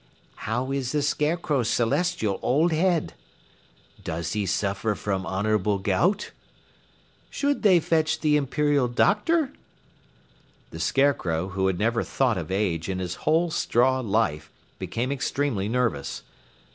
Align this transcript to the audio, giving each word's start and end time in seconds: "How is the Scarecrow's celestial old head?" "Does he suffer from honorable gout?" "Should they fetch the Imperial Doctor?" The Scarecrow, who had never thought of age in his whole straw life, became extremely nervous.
"How 0.47 0.71
is 0.71 0.93
the 0.93 1.03
Scarecrow's 1.03 1.69
celestial 1.69 2.39
old 2.41 2.71
head?" 2.71 3.13
"Does 4.03 4.33
he 4.33 4.47
suffer 4.47 4.95
from 4.95 5.27
honorable 5.27 5.77
gout?" 5.77 6.31
"Should 7.29 7.61
they 7.61 7.79
fetch 7.79 8.19
the 8.19 8.35
Imperial 8.35 8.87
Doctor?" 8.87 9.53
The 10.71 10.79
Scarecrow, 10.79 11.49
who 11.49 11.67
had 11.67 11.77
never 11.77 12.01
thought 12.03 12.39
of 12.39 12.49
age 12.49 12.89
in 12.89 12.97
his 12.97 13.13
whole 13.29 13.51
straw 13.51 13.99
life, 13.99 14.51
became 14.79 15.11
extremely 15.11 15.69
nervous. 15.69 16.23